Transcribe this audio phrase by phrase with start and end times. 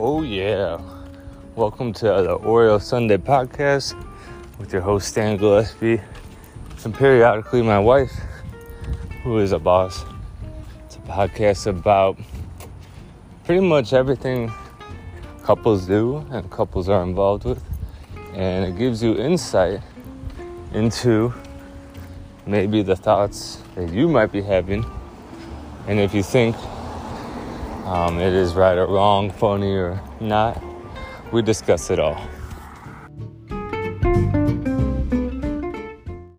[0.00, 0.80] Oh, yeah.
[1.56, 4.00] Welcome to the Oreo Sunday podcast
[4.56, 6.00] with your host, Stan Gillespie.
[6.84, 8.12] And periodically, my wife,
[9.24, 10.04] who is a boss.
[10.86, 12.16] It's a podcast about
[13.42, 14.52] pretty much everything
[15.42, 17.64] couples do and couples are involved with.
[18.34, 19.80] And it gives you insight
[20.74, 21.34] into
[22.46, 24.86] maybe the thoughts that you might be having.
[25.88, 26.54] And if you think
[27.88, 30.62] um, it is right or wrong, funny or not.
[31.32, 32.20] We discuss it all.